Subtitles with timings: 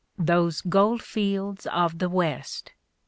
[0.17, 2.71] Those gold fields of the West!